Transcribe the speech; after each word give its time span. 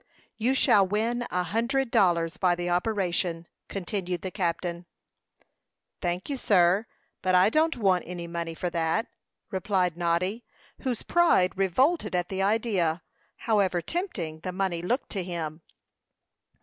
"You 0.39 0.55
shall 0.55 0.87
win 0.87 1.27
a 1.29 1.43
hundred 1.43 1.91
dollars 1.91 2.37
by 2.37 2.55
the 2.55 2.71
operation," 2.71 3.45
continued 3.67 4.23
the 4.23 4.31
captain. 4.31 4.87
"Thank 6.01 6.27
you, 6.27 6.37
sir, 6.37 6.87
but 7.21 7.35
I 7.35 7.51
don't 7.51 7.77
want 7.77 8.05
any 8.07 8.25
money 8.25 8.55
for 8.55 8.71
that," 8.71 9.05
replied 9.51 9.95
Noddy, 9.97 10.43
whose 10.79 11.03
pride 11.03 11.55
revolted 11.55 12.15
at 12.15 12.29
the 12.29 12.41
idea, 12.41 13.03
however 13.45 13.79
tempting 13.79 14.39
the 14.39 14.51
money 14.51 14.81
looked 14.81 15.11
to 15.11 15.23
him. 15.23 15.61